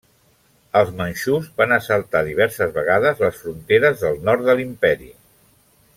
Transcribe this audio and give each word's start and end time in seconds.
Els 0.79 0.87
manxús 1.01 1.49
van 1.61 1.75
assaltar, 1.75 2.23
diverses 2.29 2.73
vegades, 2.79 3.21
les 3.27 3.39
fronteres 3.45 4.03
del 4.07 4.19
Nord 4.31 4.49
de 4.49 4.57
l'imperi. 4.61 5.13